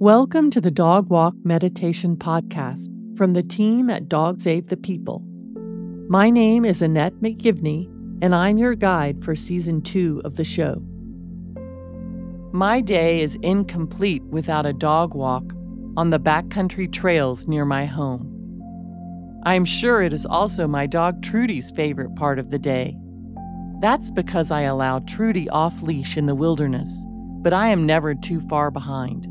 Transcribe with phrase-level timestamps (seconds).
[0.00, 2.86] Welcome to the Dog Walk Meditation Podcast
[3.18, 5.24] from the team at Dog Save the People.
[6.08, 7.86] My name is Annette McGivney,
[8.22, 10.80] and I'm your guide for season two of the show.
[12.52, 15.52] My day is incomplete without a dog walk
[15.96, 19.42] on the backcountry trails near my home.
[19.46, 22.96] I'm sure it is also my dog Trudy's favorite part of the day.
[23.80, 27.04] That's because I allow Trudy off leash in the wilderness,
[27.42, 29.26] but I am never too far behind.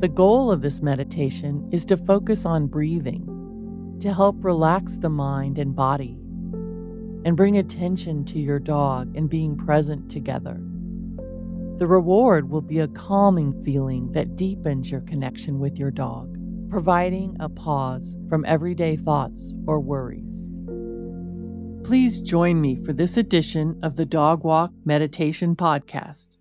[0.00, 5.56] The goal of this meditation is to focus on breathing, to help relax the mind
[5.56, 6.18] and body,
[7.24, 10.60] and bring attention to your dog and being present together.
[11.78, 16.36] The reward will be a calming feeling that deepens your connection with your dog,
[16.68, 20.46] providing a pause from everyday thoughts or worries.
[21.86, 26.36] Please join me for this edition of the Dog Walk Meditation Podcast.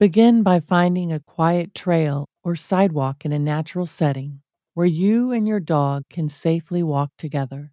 [0.00, 4.42] Begin by finding a quiet trail or sidewalk in a natural setting
[4.74, 7.72] where you and your dog can safely walk together.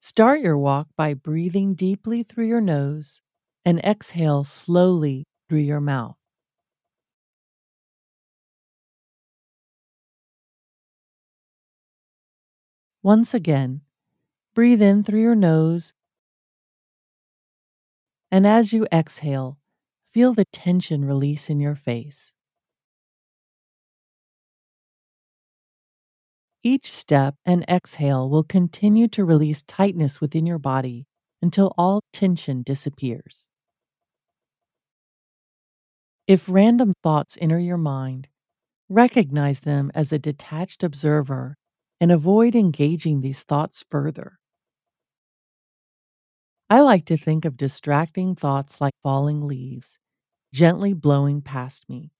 [0.00, 3.22] Start your walk by breathing deeply through your nose
[3.64, 6.16] and exhale slowly through your mouth.
[13.04, 13.82] Once again,
[14.54, 15.94] breathe in through your nose
[18.36, 19.58] and as you exhale,
[20.06, 22.34] feel the tension release in your face.
[26.62, 31.06] Each step and exhale will continue to release tightness within your body
[31.40, 33.48] until all tension disappears.
[36.28, 38.28] If random thoughts enter your mind,
[38.88, 41.56] recognize them as a detached observer
[42.00, 44.38] and avoid engaging these thoughts further.
[46.70, 49.98] I like to think of distracting thoughts like falling leaves,
[50.52, 52.12] gently blowing past me.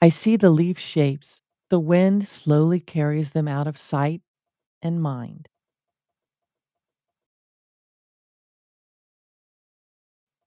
[0.00, 4.22] I see the leaf shapes, the wind slowly carries them out of sight
[4.82, 5.48] and mind.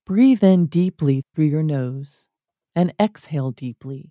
[0.06, 2.26] Breathe in deeply through your nose
[2.74, 4.10] and exhale deeply.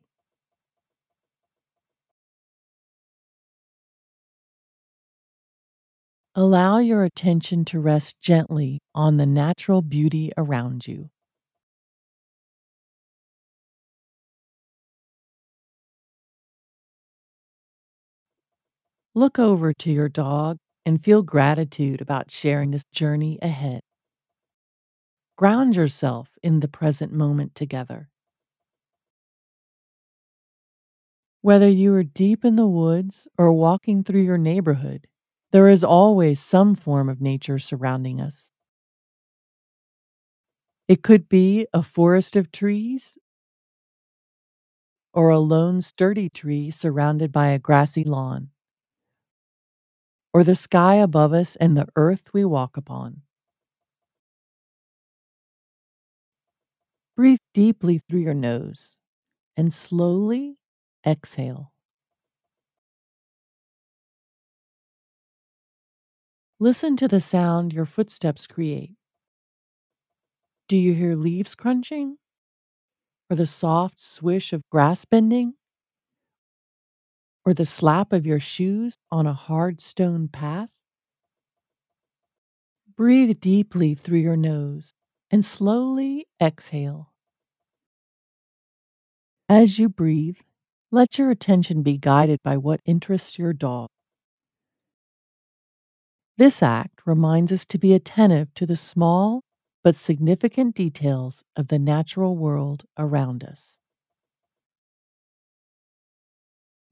[6.40, 11.09] Allow your attention to rest gently on the natural beauty around you.
[19.16, 23.81] Look over to your dog and feel gratitude about sharing this journey ahead.
[25.38, 28.09] Ground yourself in the present moment together.
[31.42, 35.08] Whether you are deep in the woods or walking through your neighborhood,
[35.52, 38.52] there is always some form of nature surrounding us.
[40.88, 43.18] It could be a forest of trees
[45.13, 48.50] or a lone sturdy tree surrounded by a grassy lawn,
[50.34, 53.22] or the sky above us and the earth we walk upon.
[57.16, 58.97] Breathe deeply through your nose
[59.57, 60.57] and slowly
[61.06, 61.74] exhale.
[66.59, 68.94] Listen to the sound your footsteps create.
[70.68, 72.18] Do you hear leaves crunching?
[73.29, 75.53] Or the soft swish of grass bending?
[77.45, 80.69] Or the slap of your shoes on a hard stone path?
[82.95, 84.94] Breathe deeply through your nose
[85.31, 87.13] and slowly exhale.
[89.50, 90.39] As you breathe,
[90.91, 93.89] let your attention be guided by what interests your dog.
[96.38, 99.42] This act reminds us to be attentive to the small
[99.84, 103.78] but significant details of the natural world around us.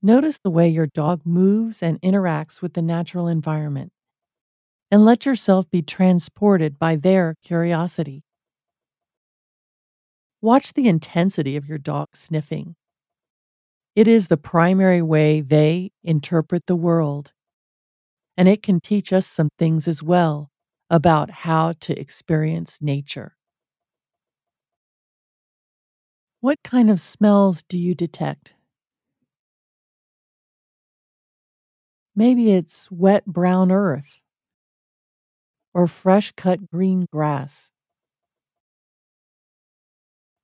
[0.01, 3.91] Notice the way your dog moves and interacts with the natural environment,
[4.89, 8.23] and let yourself be transported by their curiosity.
[10.41, 12.75] Watch the intensity of your dog sniffing.
[13.95, 17.31] It is the primary way they interpret the world
[18.37, 20.51] and it can teach us some things as well
[20.89, 23.35] about how to experience nature.
[26.39, 28.53] What kind of smells do you detect?
[32.15, 34.19] Maybe it's wet brown earth
[35.75, 37.69] or fresh cut green grass.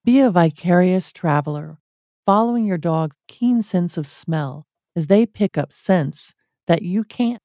[0.03, 1.77] Be a vicarious traveler,
[2.25, 6.33] following your dog's keen sense of smell as they pick up scents
[6.67, 7.41] that you can't.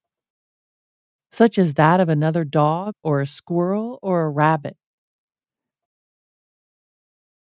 [1.36, 4.74] Such as that of another dog or a squirrel or a rabbit.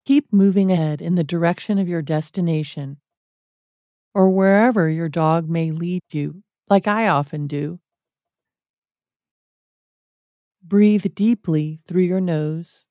[0.07, 2.97] Keep moving ahead in the direction of your destination
[4.15, 7.79] or wherever your dog may lead you, like I often do.
[10.63, 12.87] Breathe deeply through your nose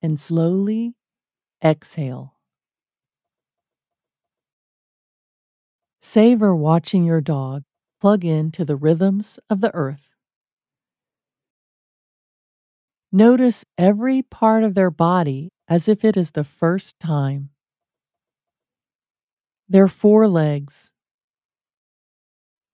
[0.00, 0.94] and slowly
[1.64, 2.36] exhale.
[5.98, 7.64] Savor watching your dog
[8.00, 10.08] plug into the rhythms of the earth.
[13.12, 17.50] Notice every part of their body as if it is the first time.
[19.68, 20.92] Their forelegs,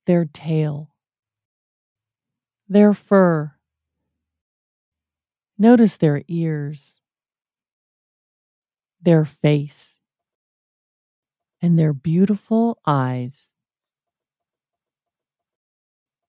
[0.07, 0.95] their tail,
[2.69, 3.55] their fur.
[5.59, 7.01] Notice their ears,
[9.01, 10.01] their face,
[11.61, 13.52] and their beautiful eyes.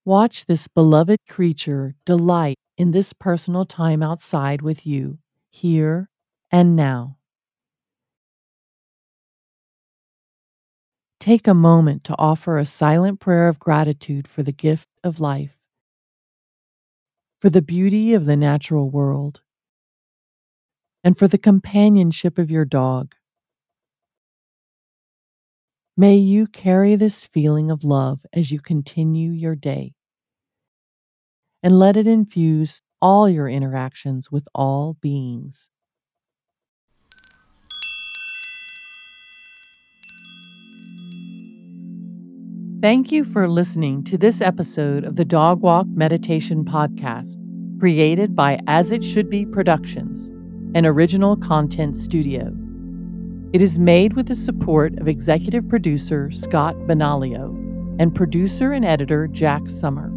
[0.05, 5.19] Watch this beloved creature delight in this personal time outside with you,
[5.49, 6.09] here
[6.51, 7.19] and now.
[11.21, 15.59] Take a moment to offer a silent prayer of gratitude for the gift of life,
[17.39, 19.39] for the beauty of the natural world,
[21.01, 23.15] and for the companionship of your dog.
[25.95, 29.93] May you carry this feeling of love as you continue your day,
[31.61, 35.69] and let it infuse all your interactions with all beings.
[42.81, 47.37] Thank you for listening to this episode of the Dog Walk Meditation Podcast,
[47.79, 50.29] created by As It Should Be Productions,
[50.75, 52.51] an original content studio.
[53.53, 57.49] It is made with the support of executive producer Scott Benaglio
[57.99, 60.11] and producer and editor Jack Summer.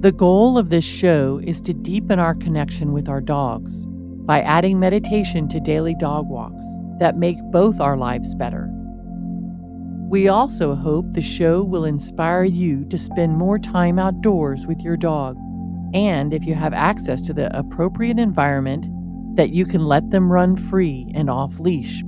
[0.00, 3.84] The goal of this show is to deepen our connection with our dogs
[4.24, 6.64] by adding meditation to daily dog walks
[7.00, 8.66] that make both our lives better.
[10.08, 14.96] We also hope the show will inspire you to spend more time outdoors with your
[14.96, 15.36] dog,
[15.92, 18.86] and if you have access to the appropriate environment,
[19.36, 22.02] that you can let them run free and off leash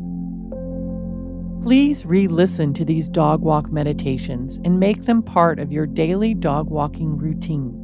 [1.62, 6.32] Please re listen to these dog walk meditations and make them part of your daily
[6.32, 7.74] dog walking routine.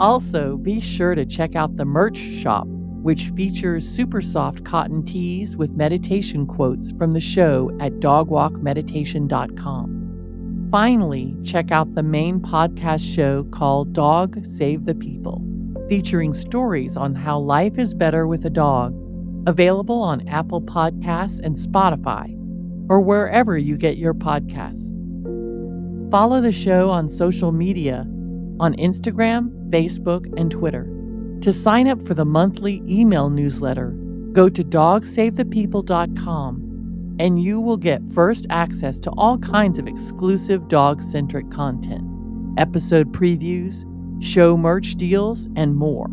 [0.00, 5.56] Also, be sure to check out the merch shop, which features super soft cotton tees
[5.56, 10.68] with meditation quotes from the show at dogwalkmeditation.com.
[10.70, 15.40] Finally, check out the main podcast show called Dog Save the People,
[15.88, 18.92] featuring stories on how life is better with a dog,
[19.46, 22.37] available on Apple Podcasts and Spotify
[22.88, 24.94] or wherever you get your podcasts.
[26.10, 28.06] Follow the show on social media
[28.60, 30.86] on Instagram, Facebook, and Twitter.
[31.42, 33.90] To sign up for the monthly email newsletter,
[34.32, 36.64] go to dogsavethepeople.com
[37.20, 42.02] and you will get first access to all kinds of exclusive dog centric content,
[42.58, 43.84] episode previews,
[44.22, 46.08] show merch deals, and more.